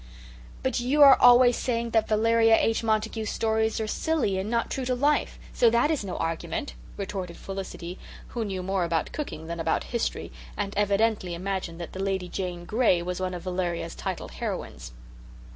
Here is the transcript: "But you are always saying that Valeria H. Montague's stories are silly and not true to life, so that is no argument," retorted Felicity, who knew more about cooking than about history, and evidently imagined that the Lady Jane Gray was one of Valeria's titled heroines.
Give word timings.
"But 0.63 0.79
you 0.79 1.03
are 1.03 1.15
always 1.15 1.55
saying 1.55 1.91
that 1.91 2.07
Valeria 2.07 2.57
H. 2.59 2.83
Montague's 2.83 3.29
stories 3.29 3.79
are 3.79 3.85
silly 3.85 4.39
and 4.39 4.49
not 4.49 4.71
true 4.71 4.83
to 4.85 4.95
life, 4.95 5.37
so 5.53 5.69
that 5.69 5.91
is 5.91 6.03
no 6.03 6.17
argument," 6.17 6.73
retorted 6.97 7.37
Felicity, 7.37 7.99
who 8.29 8.43
knew 8.43 8.63
more 8.63 8.83
about 8.83 9.11
cooking 9.11 9.45
than 9.45 9.59
about 9.59 9.83
history, 9.93 10.31
and 10.57 10.73
evidently 10.75 11.35
imagined 11.35 11.79
that 11.79 11.93
the 11.93 12.01
Lady 12.01 12.29
Jane 12.29 12.65
Gray 12.65 13.03
was 13.03 13.19
one 13.19 13.35
of 13.35 13.43
Valeria's 13.43 13.93
titled 13.93 14.31
heroines. 14.31 14.91